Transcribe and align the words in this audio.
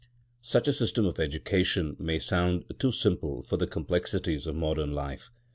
Such 0.41 0.67
a 0.67 0.73
system 0.73 1.05
of 1.05 1.19
education 1.19 1.95
may 1.99 2.17
sound 2.17 2.65
too 2.79 2.91
simple 2.91 3.43
for 3.43 3.57
the 3.57 3.67
complexities 3.67 4.47
of 4.47 4.55
modern 4.55 4.93
life. 4.93 5.29